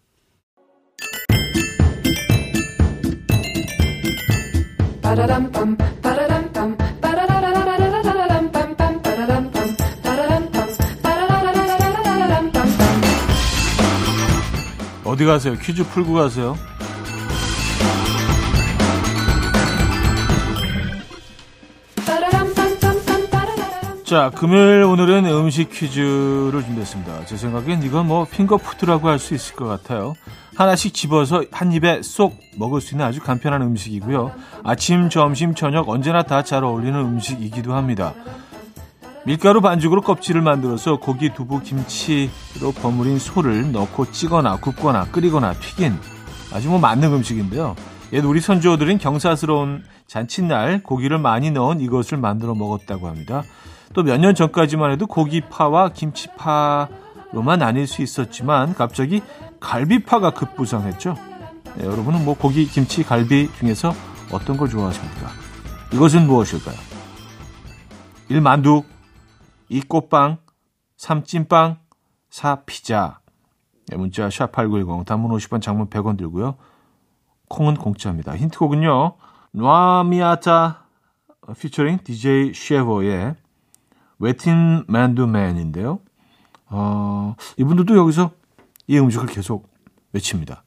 어디 15.14 15.24
가세요? 15.24 15.54
퀴즈 15.54 15.84
풀고 15.84 16.14
가세요. 16.14 16.56
자, 24.14 24.30
금요일 24.30 24.84
오늘은 24.84 25.24
음식 25.26 25.70
퀴즈를 25.70 26.62
준비했습니다. 26.64 27.26
제 27.26 27.36
생각엔 27.36 27.82
이건 27.82 28.06
뭐 28.06 28.24
핑거푸드라고 28.24 29.08
할 29.08 29.18
수 29.18 29.34
있을 29.34 29.56
것 29.56 29.64
같아요. 29.64 30.14
하나씩 30.54 30.94
집어서 30.94 31.42
한 31.50 31.72
입에 31.72 32.00
쏙 32.00 32.38
먹을 32.56 32.80
수 32.80 32.94
있는 32.94 33.06
아주 33.06 33.20
간편한 33.20 33.60
음식이고요. 33.62 34.30
아침, 34.62 35.10
점심, 35.10 35.56
저녁 35.56 35.88
언제나 35.88 36.22
다 36.22 36.42
잘 36.42 36.62
어울리는 36.62 36.96
음식이기도 36.96 37.74
합니다. 37.74 38.14
밀가루 39.26 39.60
반죽으로 39.60 40.00
껍질을 40.02 40.42
만들어서 40.42 41.00
고기, 41.00 41.34
두부, 41.34 41.62
김치로 41.62 42.70
버무린 42.80 43.18
소를 43.18 43.72
넣고 43.72 44.12
찌거나 44.12 44.58
굽거나 44.58 45.06
끓이거나 45.06 45.54
튀긴 45.54 45.98
아주 46.52 46.68
뭐 46.68 46.78
맞는 46.78 47.12
음식인데요. 47.12 47.74
옛 48.12 48.24
우리 48.24 48.40
선조들은 48.40 48.98
경사스러운 48.98 49.82
잔칫날 50.06 50.84
고기를 50.84 51.18
많이 51.18 51.50
넣은 51.50 51.80
이것을 51.80 52.16
만들어 52.18 52.54
먹었다고 52.54 53.08
합니다. 53.08 53.42
또 53.94 54.02
몇 54.02 54.18
년 54.18 54.34
전까지만 54.34 54.90
해도 54.90 55.06
고기파와 55.06 55.90
김치파로만 55.90 57.60
나뉠 57.60 57.86
수 57.86 58.02
있었지만 58.02 58.74
갑자기 58.74 59.22
갈비파가 59.60 60.30
급부상했죠. 60.30 61.16
네, 61.76 61.84
여러분은 61.84 62.24
뭐 62.24 62.36
고기, 62.36 62.66
김치, 62.66 63.02
갈비 63.02 63.50
중에서 63.58 63.94
어떤 64.32 64.56
걸 64.56 64.68
좋아하십니까? 64.68 65.28
이것은 65.92 66.26
무엇일까요? 66.26 66.76
1. 68.28 68.40
만두 68.40 68.82
2. 69.68 69.82
꽃빵 69.82 70.38
3. 70.96 71.24
찐빵 71.24 71.78
4. 72.30 72.62
피자 72.66 73.20
네, 73.88 73.96
문자 73.96 74.28
샵8910 74.28 75.06
단문 75.06 75.30
50원 75.32 75.62
장문 75.62 75.88
100원 75.88 76.16
들고요. 76.16 76.56
콩은 77.48 77.74
공짜입니다. 77.74 78.36
힌트곡은요. 78.36 79.16
노아미아타 79.52 80.86
피처링 81.58 81.98
DJ 82.02 82.52
쉐버의 82.54 83.36
웨틴 84.18 84.84
만두맨인데요. 84.86 86.00
어, 86.66 87.36
이분들도 87.56 87.96
여기서 87.96 88.32
이 88.86 88.98
음식을 88.98 89.26
계속 89.26 89.68
외칩니다. 90.12 90.64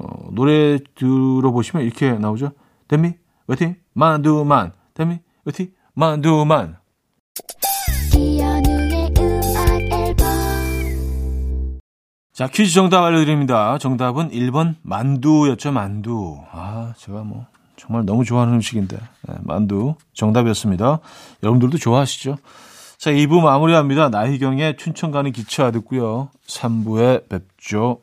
어, 0.00 0.30
노래 0.32 0.78
들어보시면 0.94 1.84
이렇게 1.84 2.12
나오죠. 2.12 2.52
데미 2.88 3.14
웨팅 3.46 3.76
만두만 3.94 4.72
데미 4.94 5.20
웨팅 5.44 5.72
만두만 5.94 6.78
자, 12.38 12.46
퀴즈 12.46 12.72
정답 12.72 13.02
알려드립니다. 13.02 13.78
정답은 13.78 14.30
1번 14.30 14.76
만두였죠, 14.82 15.72
만두. 15.72 16.40
아, 16.52 16.94
제가 16.96 17.24
뭐, 17.24 17.46
정말 17.78 18.04
너무 18.04 18.24
좋아하는 18.24 18.54
음식인데. 18.54 18.96
네, 18.96 19.34
만두 19.42 19.94
정답이었습니다. 20.12 20.98
여러분들도 21.42 21.78
좋아하시죠? 21.78 22.36
자, 22.98 23.10
2부 23.12 23.40
마무리합니다. 23.40 24.08
나희경의 24.08 24.76
춘천 24.76 25.10
가는 25.10 25.30
기차 25.32 25.70
듣고요. 25.70 26.30
3부에 26.46 27.28
뵙죠. 27.28 28.00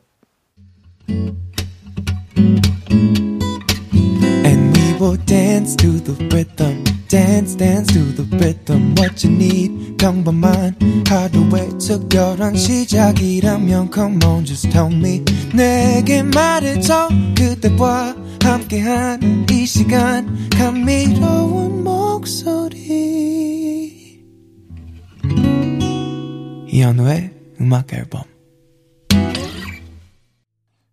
Will 4.98 5.18
dance 5.26 5.76
to 5.76 6.00
the 6.02 6.16
rhythm. 6.30 6.82
dance 7.08 7.54
dance 7.54 7.92
to 7.92 8.00
the 8.16 8.24
rhythm 8.36 8.94
what 8.98 9.24
you 9.24 9.32
need 9.34 9.96
평범한 9.96 10.74
하루의 11.08 11.78
특별한 11.78 12.56
시작이라면 12.56 13.90
come 13.92 14.18
on 14.24 14.44
just 14.44 14.68
tell 14.70 14.92
me 14.92 15.22
내게 15.54 16.22
말해줘 16.22 17.08
그대와 17.36 18.14
함께한 18.46 19.46
이 19.50 19.66
시간 19.66 20.48
감미로운 20.50 21.82
목소리 21.82 22.94
이현우의 26.68 27.34
음악 27.60 27.92
앨범 27.92 28.22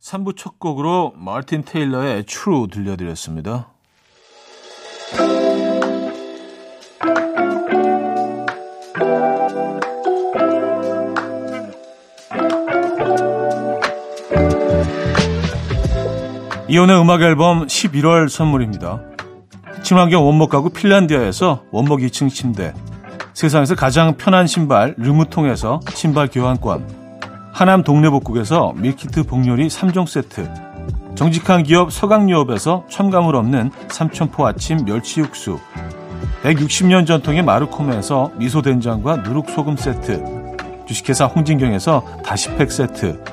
3부 0.01 0.35
첫 0.35 0.57
곡으로 0.57 1.13
마틴 1.15 1.63
테일러의 1.63 2.25
True 2.25 2.67
들려드렸습니다. 2.69 3.72
이현우의 16.73 16.99
음악 16.99 17.21
앨범 17.21 17.67
11월 17.67 18.27
선물입니다. 18.27 18.99
친환경 19.83 20.25
원목 20.25 20.49
가구 20.49 20.71
핀란디아에서 20.71 21.65
원목 21.69 21.99
2층 21.99 22.31
침대. 22.31 22.73
세상에서 23.35 23.75
가장 23.75 24.17
편한 24.17 24.47
신발 24.47 24.95
르무통에서 24.97 25.81
신발 25.93 26.29
교환권. 26.29 27.51
하남 27.51 27.83
동네복국에서 27.83 28.73
밀키트 28.75 29.21
복요리 29.21 29.67
3종 29.67 30.07
세트. 30.07 30.51
정직한 31.13 31.61
기업 31.61 31.93
서강유업에서 31.93 32.85
첨가물 32.89 33.35
없는 33.35 33.69
삼천포 33.89 34.43
아침 34.47 34.83
멸치 34.83 35.19
육수. 35.19 35.59
160년 36.41 37.05
전통의 37.05 37.43
마르코메에서 37.43 38.31
미소된장과 38.37 39.17
누룩소금 39.17 39.77
세트. 39.77 40.23
주식회사 40.87 41.25
홍진경에서 41.25 42.03
다시팩 42.25 42.71
세트 42.71 43.32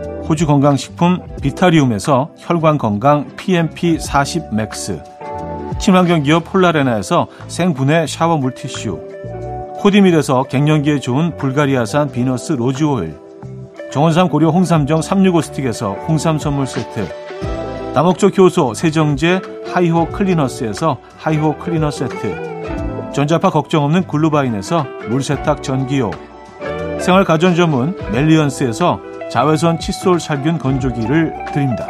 호주 0.27 0.47
건강식품 0.47 1.19
비타리움에서 1.41 2.31
혈관 2.37 2.77
건강 2.77 3.27
PMP40 3.35 4.53
Max. 4.53 5.01
친환경 5.79 6.23
기업 6.23 6.45
폴라레나에서 6.45 7.27
생분해 7.47 8.07
샤워 8.07 8.37
물티슈. 8.37 8.99
코디밀에서 9.79 10.43
갱년기에 10.43 10.99
좋은 10.99 11.35
불가리아산 11.37 12.11
비너스 12.11 12.53
로즈 12.53 12.83
오일. 12.83 13.17
정원삼 13.91 14.29
고려 14.29 14.49
홍삼정 14.49 15.01
365 15.01 15.41
스틱에서 15.41 15.93
홍삼 16.07 16.37
선물 16.37 16.67
세트. 16.67 17.07
다목적 17.93 18.37
효소 18.37 18.73
세정제 18.73 19.41
하이호 19.73 20.07
클리너스에서 20.09 20.97
하이호 21.17 21.57
클리너 21.57 21.91
세트. 21.91 22.51
전자파 23.11 23.49
걱정 23.49 23.83
없는 23.83 24.07
글루바인에서 24.07 24.85
물세탁 25.09 25.63
전기요. 25.63 26.11
생활 26.99 27.25
가전 27.25 27.55
전문 27.55 27.97
멜리언스에서 28.13 29.10
자외선 29.31 29.79
칫솔 29.79 30.19
살균 30.19 30.57
건조기를 30.57 31.45
드립니다. 31.53 31.87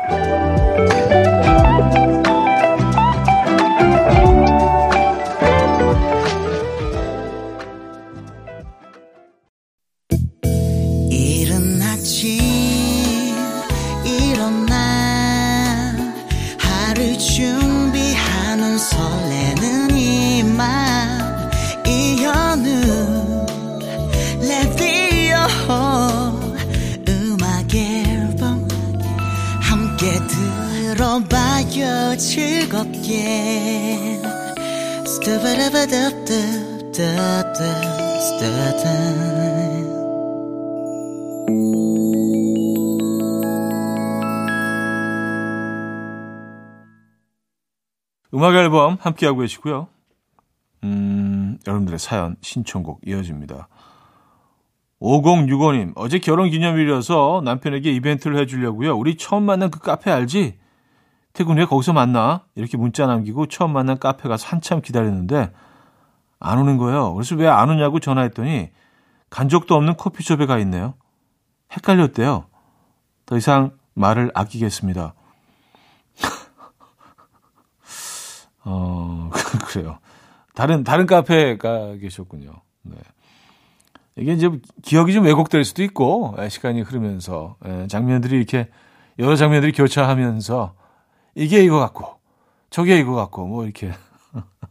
음악 48.33 48.53
앨범 48.53 48.97
함께하고 48.99 49.39
계시고요. 49.39 49.87
음, 50.83 51.57
여러분들의 51.65 51.97
사연, 51.97 52.35
신청곡 52.41 53.01
이어집니다. 53.07 53.67
5065님, 55.01 55.93
어제 55.95 56.19
결혼 56.19 56.51
기념일이어서 56.51 57.41
남편에게 57.43 57.91
이벤트를 57.91 58.37
해주려고요. 58.41 58.95
우리 58.95 59.17
처음 59.17 59.43
만난 59.43 59.71
그 59.71 59.79
카페 59.79 60.11
알지? 60.11 60.59
퇴근 61.33 61.57
후에 61.57 61.65
거기서 61.65 61.93
만나. 61.93 62.45
이렇게 62.53 62.77
문자 62.77 63.07
남기고 63.07 63.47
처음 63.47 63.73
만난 63.73 63.97
카페 63.97 64.29
가서 64.29 64.47
한참 64.47 64.81
기다렸는데 64.81 65.51
안 66.41 66.57
오는 66.59 66.77
거예요. 66.77 67.13
그래서 67.13 67.35
왜 67.35 67.47
안 67.47 67.69
오냐고 67.69 67.99
전화했더니 67.99 68.71
간 69.29 69.49
적도 69.49 69.75
없는 69.75 69.97
커피숍에 69.97 70.45
가 70.45 70.57
있네요. 70.59 70.93
헷갈렸대요. 71.71 72.45
더 73.25 73.37
이상 73.37 73.71
말을 73.93 74.31
아끼겠습니다. 74.33 75.13
어, 78.63 79.29
그래요. 79.67 79.99
다른, 80.53 80.83
다른 80.83 81.05
카페에 81.05 81.57
가 81.57 81.95
계셨군요. 81.95 82.51
네. 82.83 82.97
이게 84.17 84.33
이제 84.33 84.49
기억이 84.81 85.13
좀 85.13 85.25
왜곡될 85.25 85.63
수도 85.63 85.83
있고, 85.83 86.35
예, 86.39 86.49
시간이 86.49 86.81
흐르면서, 86.81 87.55
예, 87.65 87.87
장면들이 87.87 88.35
이렇게, 88.35 88.69
여러 89.19 89.35
장면들이 89.35 89.71
교차하면서, 89.71 90.73
이게 91.35 91.63
이거 91.63 91.79
같고, 91.79 92.19
저게 92.69 92.99
이거 92.99 93.13
같고, 93.15 93.47
뭐 93.47 93.63
이렇게. 93.63 93.93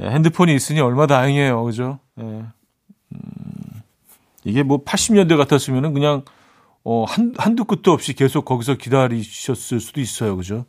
예, 0.00 0.08
핸드폰이 0.08 0.54
있으니 0.54 0.80
얼마 0.80 1.06
다행이에요. 1.06 1.62
그죠? 1.64 1.98
예. 2.20 2.22
음, 2.22 3.82
이게 4.44 4.62
뭐 4.62 4.84
80년대 4.84 5.36
같았으면은 5.36 5.92
그냥, 5.92 6.24
어, 6.84 7.04
한, 7.04 7.34
한두 7.36 7.64
끝도 7.64 7.92
없이 7.92 8.14
계속 8.14 8.44
거기서 8.44 8.74
기다리셨을 8.74 9.80
수도 9.80 10.00
있어요. 10.00 10.36
그죠? 10.36 10.64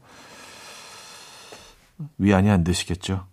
위안이 2.17 2.49
안 2.49 2.63
되시겠죠? 2.63 3.25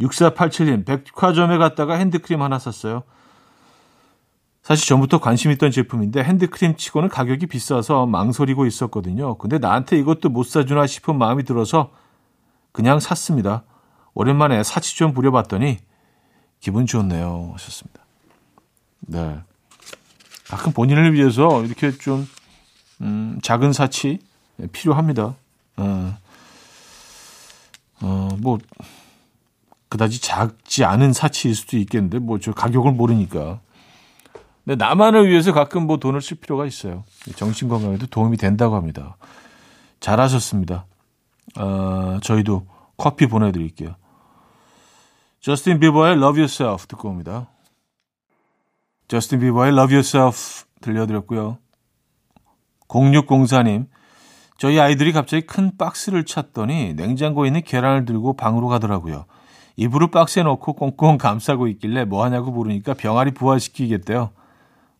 6487님, 0.00 0.84
백화점에 0.84 1.58
갔다가 1.58 1.94
핸드크림 1.94 2.42
하나 2.42 2.58
샀어요. 2.58 3.02
사실 4.62 4.86
전부터 4.86 5.18
관심 5.18 5.50
있던 5.52 5.70
제품인데 5.70 6.22
핸드크림 6.22 6.76
치고는 6.76 7.08
가격이 7.08 7.46
비싸서 7.46 8.06
망설이고 8.06 8.66
있었거든요. 8.66 9.38
근데 9.38 9.58
나한테 9.58 9.98
이것도 9.98 10.28
못 10.28 10.44
사주나 10.44 10.86
싶은 10.86 11.16
마음이 11.16 11.44
들어서 11.44 11.90
그냥 12.72 13.00
샀습니다. 13.00 13.64
오랜만에 14.18 14.64
사치 14.64 14.96
좀 14.96 15.14
부려봤더니 15.14 15.78
기분 16.58 16.86
좋네요. 16.86 17.52
하셨습니다. 17.52 18.00
네. 19.02 19.38
가끔 20.48 20.72
본인을 20.72 21.14
위해서 21.14 21.64
이렇게 21.64 21.92
좀, 21.92 22.26
음, 23.00 23.38
작은 23.44 23.72
사치 23.72 24.18
필요합니다. 24.72 25.36
어. 25.76 26.18
어, 28.00 28.28
뭐, 28.40 28.58
그다지 29.88 30.20
작지 30.20 30.84
않은 30.84 31.12
사치일 31.12 31.54
수도 31.54 31.76
있겠는데, 31.76 32.18
뭐, 32.18 32.40
저 32.40 32.52
가격을 32.52 32.90
모르니까. 32.90 33.60
근데 34.64 34.84
나만을 34.84 35.28
위해서 35.28 35.52
가끔 35.52 35.86
뭐 35.86 35.98
돈을 35.98 36.22
쓸 36.22 36.38
필요가 36.38 36.66
있어요. 36.66 37.04
정신 37.36 37.68
건강에도 37.68 38.06
도움이 38.06 38.36
된다고 38.36 38.74
합니다. 38.74 39.16
잘하셨습니다. 40.00 40.86
어, 41.56 42.18
저희도 42.20 42.66
커피 42.96 43.28
보내드릴게요. 43.28 43.94
저스틴 45.40 45.80
비버의 45.80 46.16
Love 46.16 46.40
Yourself 46.40 46.86
듣고 46.86 47.08
옵니다. 47.08 47.48
저스틴 49.08 49.40
비버의 49.40 49.72
Love 49.72 49.94
Yourself 49.94 50.64
들려드렸고요. 50.80 51.58
0604님, 52.88 53.86
저희 54.56 54.80
아이들이 54.80 55.12
갑자기 55.12 55.46
큰 55.46 55.76
박스를 55.76 56.24
찾더니 56.24 56.94
냉장고에 56.94 57.46
있는 57.48 57.62
계란을 57.62 58.04
들고 58.04 58.34
방으로 58.34 58.66
가더라고요. 58.68 59.26
이불을 59.76 60.10
박스에 60.10 60.42
넣고 60.42 60.72
꽁꽁 60.72 61.18
감싸고 61.18 61.68
있길래 61.68 62.04
뭐 62.04 62.24
하냐고 62.24 62.50
물으니까 62.50 62.94
병아리 62.94 63.30
부활시키겠대요. 63.30 64.30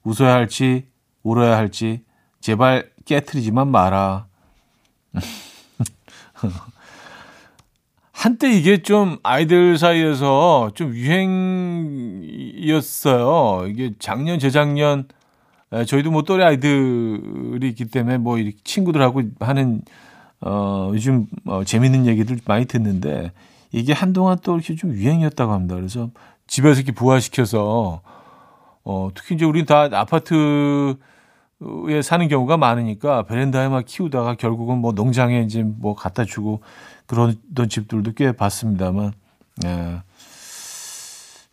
웃어야 0.05 0.33
할지 0.33 0.89
울어야 1.25 1.57
할지 1.57 2.05
제발 2.41 2.93
깨트리지만 3.05 3.69
마라. 3.69 4.29
한때 8.19 8.51
이게 8.51 8.83
좀 8.83 9.19
아이들 9.23 9.79
사이에서 9.79 10.73
좀 10.75 10.93
유행이었어요. 12.65 13.69
이게 13.69 13.93
작년, 14.01 14.41
재작년, 14.41 15.07
저희도 15.87 16.11
뭐 16.11 16.23
또래 16.23 16.43
아이들이 16.43 17.69
있기 17.69 17.85
때문에 17.85 18.19
뭐 18.19 18.39
이렇게 18.39 18.57
친구들하고 18.65 19.23
하는, 19.39 19.83
어, 20.41 20.91
요즘 20.95 21.27
어, 21.47 21.63
재밌는 21.63 22.07
얘기들 22.07 22.39
많이 22.45 22.65
듣는데 22.65 23.31
이게 23.71 23.93
한동안 23.93 24.37
또 24.43 24.57
이렇게 24.57 24.75
좀 24.75 24.95
유행이었다고 24.95 25.53
합니다. 25.53 25.77
그래서 25.77 26.11
집에서 26.49 26.81
이렇게 26.81 26.91
부화시켜서, 26.91 28.01
어, 28.83 29.11
특히 29.15 29.37
이제 29.37 29.45
우리는 29.45 29.65
다 29.65 29.89
아파트 29.93 30.97
에 31.89 32.03
사는 32.03 32.29
경우가 32.29 32.57
많으니까 32.57 33.25
베란다에 33.25 33.69
막 33.69 33.85
키우다가 33.85 34.35
결국은 34.35 34.79
뭐 34.79 34.93
농장에 34.93 35.41
이제 35.43 35.65
뭐 35.65 35.95
갖다 35.97 36.25
주고 36.25 36.63
그런 37.09 37.35
집들도 37.69 38.13
꽤 38.13 38.31
봤습니다만, 38.31 39.13
예. 39.67 40.03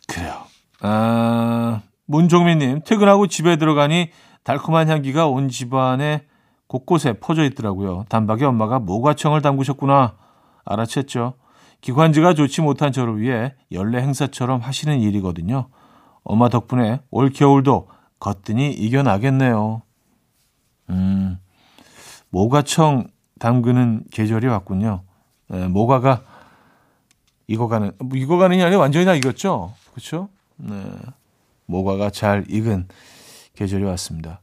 그래요. 0.06 0.44
아, 0.80 1.82
문종민님, 2.06 2.82
퇴근하고 2.86 3.26
집에 3.26 3.56
들어가니 3.56 4.10
달콤한 4.44 4.88
향기가 4.88 5.26
온 5.26 5.48
집안에 5.48 6.24
곳곳에 6.68 7.14
퍼져 7.14 7.44
있더라고요. 7.44 8.04
단박에 8.08 8.44
엄마가 8.44 8.78
모과청을 8.78 9.42
담그셨구나. 9.42 10.16
알아챘죠. 10.64 11.34
기관지가 11.80 12.34
좋지 12.34 12.60
못한 12.62 12.92
저를 12.92 13.20
위해 13.20 13.54
연례 13.72 14.00
행사처럼 14.00 14.60
하시는 14.60 15.00
일이거든요. 15.00 15.68
엄마 16.22 16.48
덕분에 16.48 17.00
올 17.10 17.30
겨울도 17.30 17.88
거뜬히 18.18 18.72
이겨나겠네요. 18.72 19.82
음, 20.90 21.38
모과청 22.30 23.06
담그는 23.38 24.04
계절이 24.10 24.46
왔군요. 24.46 25.02
네, 25.48 25.68
모과가 25.68 26.22
익어가는, 27.46 27.92
뭐 27.98 28.16
익어가는이 28.18 28.62
아니라 28.62 28.80
완전히 28.80 29.04
다 29.04 29.14
익었죠? 29.14 29.74
그렇죠? 29.92 30.28
네. 30.56 30.74
모과가 31.66 32.10
잘 32.10 32.44
익은 32.48 32.88
계절이 33.54 33.84
왔습니다. 33.84 34.40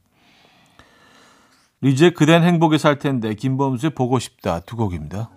이제 1.81 2.11
그댄 2.11 2.43
행복에 2.43 2.77
살 2.77 2.99
텐데 2.99 3.33
김범수의 3.33 3.91
보고 3.91 4.19
싶다 4.19 4.61
두 4.61 4.77
곡입니다. 4.77 5.29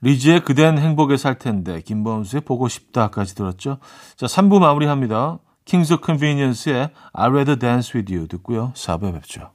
리즈의 0.00 0.44
그댄 0.44 0.78
행복에 0.78 1.16
살 1.16 1.38
텐데 1.38 1.80
김범수의 1.80 2.42
보고 2.42 2.68
싶다까지 2.68 3.34
들었죠. 3.34 3.78
자, 4.16 4.26
3부 4.26 4.60
마무리합니다. 4.60 5.38
Kings 5.66 5.92
of 5.92 6.00
Convenience의 6.00 6.90
I'd 7.12 7.32
Rather 7.32 7.58
Dance 7.58 7.92
With 7.92 8.12
You 8.14 8.28
듣고요. 8.28 8.72
4부에 8.74 9.12
뵙죠. 9.14 9.50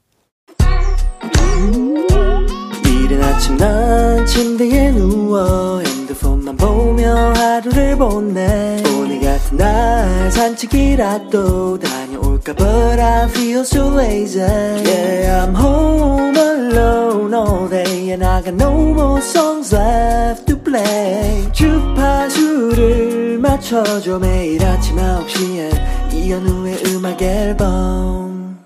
이른 2.86 3.24
아침 3.24 3.58
난 3.58 4.26
침대에 4.26 4.92
누워 4.92 5.80
핸드폰만 5.80 6.58
보며 6.58 7.34
하루를 7.34 7.98
보내 7.98 8.84
오늘 8.98 9.22
같은 9.22 9.58
날 9.58 10.30
산책이라도 10.32 11.80
다녀올까 11.80 12.54
But 12.54 13.00
I 13.00 13.30
feel 13.30 13.62
so 13.62 13.98
lazy 13.98 14.42
Yeah 14.42 15.46
I'm 15.46 15.56
home 15.56 16.38
alone 16.38 17.34
all 17.34 17.70
day 17.70 18.12
And 18.12 18.24
I 18.26 18.42
got 18.44 18.56
no 18.56 18.72
more 18.92 19.22
songs 19.22 19.74
left 19.74 20.46
to 20.48 20.58
play 20.62 21.50
주파수를 21.54 23.40
맞춰줘 23.40 24.20
매일 24.20 24.64
아침 24.64 24.98
9시에 24.98 26.01
이현우의 26.14 26.78
음악 26.88 27.22
앨범 27.22 28.60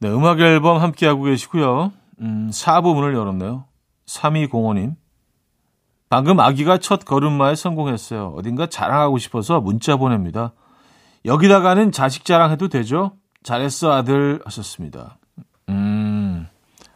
네, 0.00 0.08
음악 0.10 0.40
앨범 0.40 0.82
함께하고 0.82 1.22
계시고요. 1.22 1.90
음, 2.20 2.50
4부 2.50 2.94
문을 2.94 3.14
열었네요. 3.14 3.64
3205님. 4.06 4.96
방금 6.10 6.40
아기가 6.40 6.76
첫 6.76 7.06
걸음마에 7.06 7.54
성공했어요. 7.54 8.34
어딘가 8.36 8.66
자랑하고 8.66 9.16
싶어서 9.16 9.60
문자 9.60 9.96
보냅니다. 9.96 10.52
여기다가는 11.24 11.90
자식 11.90 12.26
자랑해도 12.26 12.68
되죠? 12.68 13.12
잘했어, 13.42 13.92
아들. 13.92 14.42
하셨습니다. 14.44 15.16
음, 15.70 16.46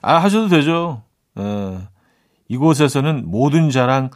아, 0.03 0.17
하셔도 0.19 0.49
되죠. 0.49 1.03
예. 1.39 1.79
이곳에서는 2.49 3.25
모든 3.27 3.71
자랑 3.71 4.11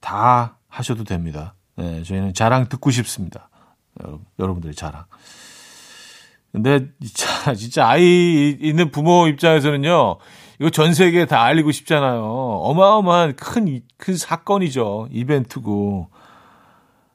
다 0.00 0.56
하셔도 0.68 1.04
됩니다. 1.04 1.54
예, 1.78 2.02
저희는 2.02 2.32
자랑 2.32 2.68
듣고 2.70 2.90
싶습니다. 2.90 3.49
여러분들의 4.38 4.74
자랑. 4.74 5.04
근데 6.52 6.88
진짜, 7.00 7.54
진짜 7.54 7.88
아이 7.88 8.56
있는 8.60 8.90
부모 8.90 9.28
입장에서는요, 9.28 10.18
이거 10.60 10.70
전 10.70 10.92
세계에 10.92 11.26
다 11.26 11.42
알리고 11.42 11.72
싶잖아요. 11.72 12.22
어마어마한 12.22 13.36
큰, 13.36 13.80
큰 13.96 14.16
사건이죠. 14.16 15.08
이벤트고. 15.10 16.10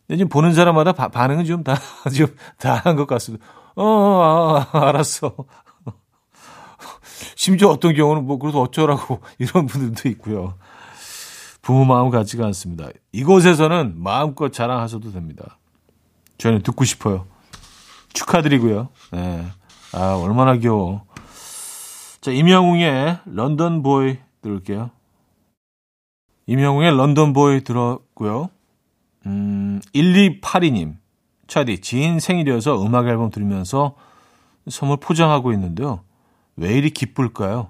근데 0.08 0.18
지금 0.18 0.30
보는 0.30 0.54
사람마다 0.54 0.94
바, 0.94 1.10
반응은 1.10 1.46
좀 1.46 1.64
다, 1.64 1.76
좀 2.16 2.28
다한 2.58 2.96
것 2.96 3.08
같습니다. 3.08 3.46
어, 3.76 3.84
아, 3.84 4.68
아, 4.72 4.88
알았어. 4.88 5.36
심지어 7.36 7.70
어떤 7.70 7.94
경우는 7.94 8.26
뭐, 8.26 8.40
그래도 8.40 8.62
어쩌라고 8.62 9.20
이런 9.38 9.66
분들도 9.68 10.10
있고요. 10.10 10.56
부모 11.62 11.84
마음 11.84 12.10
같지가 12.10 12.46
않습니다. 12.46 12.90
이곳에서는 13.12 13.96
마음껏 13.98 14.54
자랑하셔도 14.54 15.12
됩니다. 15.12 15.58
저는 16.38 16.62
듣고 16.64 16.84
싶어요. 16.86 17.26
축하드리고요. 18.14 18.90
네. 19.12 19.46
아, 19.94 20.14
얼마나 20.16 20.56
귀여워. 20.58 21.06
자, 22.22 22.32
임영웅의 22.32 23.20
런던 23.26 23.84
보이 23.84 24.18
들을게요. 24.42 24.92
임영웅의 26.48 26.96
런던 26.96 27.34
보이 27.34 27.64
들었고요. 27.64 28.50
음, 29.26 29.82
1282님. 29.94 30.98
차디, 31.48 31.82
지인 31.82 32.20
생일이어서 32.20 32.84
음악 32.84 33.08
앨범 33.08 33.30
들으면서 33.30 33.96
선물 34.70 34.98
포장하고 34.98 35.54
있는데요. 35.54 36.02
왜 36.56 36.74
이리 36.76 36.90
기쁠까요? 36.90 37.70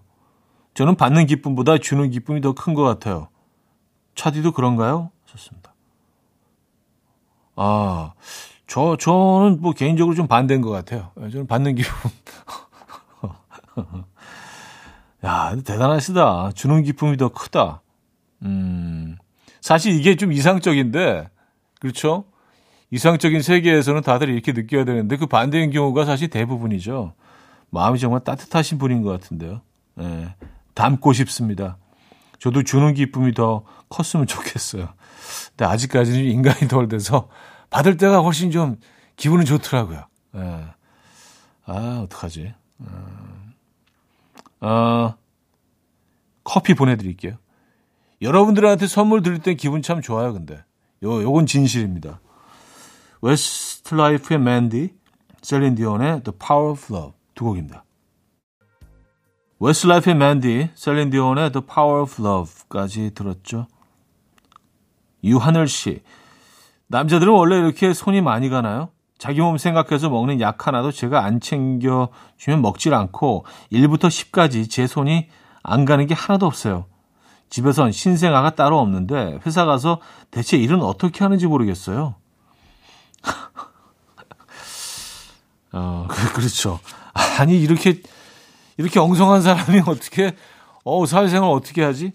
저는 0.74 0.96
받는 0.96 1.26
기쁨보다 1.26 1.78
주는 1.78 2.10
기쁨이 2.10 2.42
더 2.42 2.54
큰 2.54 2.74
것 2.74 2.84
같아요. 2.84 3.28
차디도 4.16 4.54
그런가요? 4.54 5.12
좋습니다. 5.26 5.74
아, 7.58 8.14
저, 8.68 8.98
저는 8.98 9.62
뭐 9.62 9.74
개인적으로 9.74 10.16
좀 10.16 10.28
반대인 10.28 10.62
것 10.62 10.70
같아요. 10.70 11.12
예, 11.22 11.30
저는 11.30 11.48
받는 11.48 11.76
기쁨. 11.76 11.94
야, 15.26 15.56
대단하시다. 15.56 16.52
주는 16.56 16.84
기쁨이 16.84 17.18
더 17.18 17.30
크다. 17.30 17.82
음, 18.44 19.18
사실 19.62 19.94
이게 19.94 20.16
좀 20.16 20.32
이상적인데, 20.32 21.30
그렇죠? 21.80 22.26
이상적인 22.92 23.42
세계에서는 23.42 24.02
다들 24.02 24.30
이렇게 24.30 24.52
느껴야 24.52 24.86
되는데 24.86 25.18
그 25.18 25.26
반대인 25.26 25.72
경우가 25.72 26.06
사실 26.06 26.30
대부분이죠. 26.30 27.14
마음이 27.72 28.00
정말 28.00 28.24
따뜻하신 28.24 28.78
분인 28.78 29.02
것 29.02 29.12
같은데요. 29.12 29.62
예, 30.00 30.36
닮고 30.76 31.14
싶습니다. 31.14 31.78
저도 32.40 32.64
주는 32.64 32.94
기쁨이 32.94 33.34
더 33.34 33.64
컸으면 33.90 34.28
좋겠어요. 34.28 34.90
근데 35.50 35.66
아직까지는 35.66 36.26
인간이 36.26 36.68
덜 36.68 36.88
돼서 36.88 37.30
받을 37.70 37.98
때가 37.98 38.22
훨씬 38.22 38.52
좀 38.52 38.78
기분은 39.16 39.46
좋더라고요. 39.46 40.06
예. 40.36 40.66
아, 41.66 42.02
어떡하지? 42.04 42.54
어, 42.80 44.68
어, 44.68 45.16
커피 46.44 46.74
보내드릴게요. 46.74 47.38
여러분들한테 48.22 48.88
선물 48.88 49.22
드릴 49.22 49.40
땐 49.40 49.58
기분 49.58 49.82
참 49.82 50.02
좋아요, 50.02 50.34
근데. 50.34 50.64
요, 51.04 51.22
요건 51.22 51.46
진실입니다. 51.46 52.20
Westlife의 53.22 54.40
Mandy, 54.40 54.94
셀린 55.42 55.76
디온의 55.76 56.24
The 56.24 56.38
Power 56.38 56.72
of 56.72 56.94
Love 56.94 57.14
두 57.34 57.46
곡입니다. 57.46 57.84
Westlife의 59.60 60.16
Mandy, 60.16 60.70
셀린 60.76 61.10
디온의 61.10 61.52
The 61.52 61.66
Power 61.66 62.02
of 62.04 62.22
Love까지 62.22 63.12
들었죠. 63.16 63.68
유하늘 65.24 65.68
씨, 65.68 66.04
남자들은 66.88 67.34
원래 67.34 67.58
이렇게 67.58 67.94
손이 67.94 68.22
많이 68.22 68.50
가나요? 68.50 68.90
자기 69.18 69.42
몸 69.42 69.58
생각해서 69.58 70.10
먹는 70.10 70.42
약 70.42 70.68
하나도 70.68 70.92
제가 70.92 71.24
안 71.24 71.40
챙겨주면 71.40 72.62
먹질 72.62 72.94
않고 72.94 73.46
1부터 73.72 74.08
10까지 74.08 74.70
제 74.70 74.88
손이 74.88 75.28
안 75.64 75.86
가는 75.86 76.06
게 76.06 76.14
하나도 76.14 76.46
없어요. 76.46 76.86
집에선 77.50 77.92
신생아가 77.92 78.56
따로 78.56 78.80
없는데 78.80 79.40
회사 79.46 79.66
가서 79.66 80.02
대체 80.32 80.58
일은 80.58 80.82
어떻게 80.82 81.24
하는지 81.24 81.48
모르겠어요. 81.48 82.16
어, 85.72 86.08
그, 86.10 86.34
그렇죠. 86.34 86.80
아니, 87.40 87.62
이렇게, 87.62 88.02
이렇게 88.78 89.00
엉성한 89.00 89.42
사람이 89.42 89.82
어떻게, 89.88 90.36
어, 90.84 91.06
사회생활 91.06 91.50
어떻게 91.50 91.84
하지? 91.84 92.12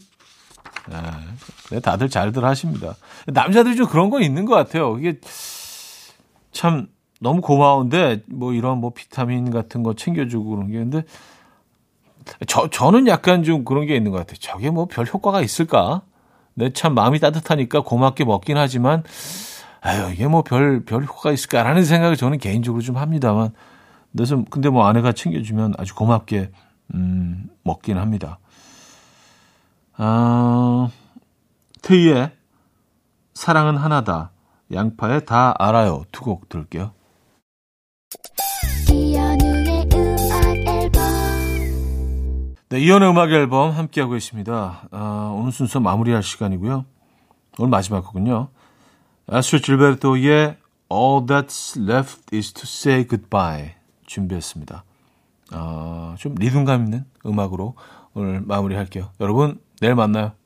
네, 1.70 1.80
다들 1.80 2.08
잘들 2.08 2.44
하십니다. 2.44 2.96
남자들이 3.26 3.76
좀 3.76 3.86
그런 3.86 4.10
건 4.10 4.22
있는 4.22 4.44
것 4.44 4.54
같아요. 4.54 4.98
이게 4.98 5.20
참 6.52 6.88
너무 7.20 7.40
고마운데, 7.40 8.22
뭐 8.26 8.52
이런 8.52 8.78
뭐 8.78 8.90
비타민 8.94 9.50
같은 9.50 9.82
거 9.82 9.94
챙겨주고 9.94 10.50
그런 10.50 10.70
게. 10.70 10.78
근데 10.78 11.02
저, 12.46 12.68
저는 12.68 13.06
약간 13.06 13.42
좀 13.44 13.64
그런 13.64 13.86
게 13.86 13.94
있는 13.96 14.10
것 14.10 14.18
같아요. 14.18 14.36
저게 14.40 14.70
뭐 14.70 14.86
별 14.86 15.06
효과가 15.06 15.42
있을까? 15.42 16.02
내 16.54 16.70
참 16.70 16.94
마음이 16.94 17.18
따뜻하니까 17.20 17.80
고맙게 17.82 18.24
먹긴 18.24 18.56
하지만, 18.56 19.02
아유, 19.80 20.10
이게 20.12 20.26
뭐 20.26 20.42
별, 20.42 20.84
별 20.84 21.04
효과가 21.04 21.32
있을까라는 21.32 21.84
생각을 21.84 22.16
저는 22.16 22.38
개인적으로 22.38 22.82
좀 22.82 22.96
합니다만, 22.96 23.50
그래서 24.12 24.44
근데 24.50 24.68
뭐 24.68 24.86
아내가 24.86 25.12
챙겨주면 25.12 25.74
아주 25.78 25.94
고맙게, 25.94 26.50
음, 26.94 27.46
먹긴 27.62 27.96
합니다. 27.98 28.38
아, 30.02 30.88
트이의 31.82 32.32
사랑은 33.34 33.76
하나다. 33.76 34.30
양파에 34.72 35.20
다 35.26 35.54
알아요. 35.58 36.04
두 36.10 36.24
곡 36.24 36.48
들을게요. 36.48 36.92
네, 42.70 42.78
이연의 42.78 43.10
음악 43.10 43.30
앨범 43.32 43.72
함께하고 43.72 44.16
있습니다. 44.16 44.88
아, 44.90 45.34
오늘 45.36 45.52
순서 45.52 45.80
마무리할 45.80 46.22
시간이고요. 46.22 46.86
오늘 47.58 47.68
마지막 47.70 48.00
곡은요. 48.06 48.48
아스트로 49.28 49.60
질베르토의 49.60 50.56
All 50.90 51.26
That's 51.26 51.78
Left 51.78 52.34
Is 52.34 52.52
To 52.54 52.62
Say 52.64 53.06
Goodbye 53.06 53.74
준비했습니다. 54.06 54.84
아, 55.52 56.14
좀 56.18 56.34
리듬감 56.36 56.84
있는 56.84 57.04
음악으로 57.26 57.74
오늘 58.14 58.40
마무리할게요. 58.40 59.10
여러분, 59.20 59.60
내일 59.80 59.94
만나요. 59.94 60.39